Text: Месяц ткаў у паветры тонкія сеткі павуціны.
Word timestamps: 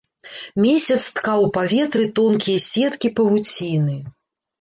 Месяц 0.63 0.95
ткаў 1.17 1.43
у 1.47 1.51
паветры 1.57 2.05
тонкія 2.19 2.59
сеткі 2.69 3.13
павуціны. 3.21 3.99